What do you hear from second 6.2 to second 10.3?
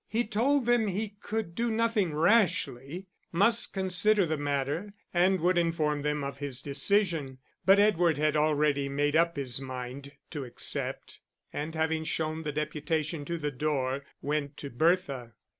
of his decision. But Edward had already made up his mind